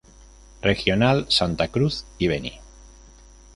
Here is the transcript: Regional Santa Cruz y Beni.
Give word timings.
Regional 0.63 1.27
Santa 1.29 1.67
Cruz 1.67 2.05
y 2.17 2.25
Beni. 2.25 2.53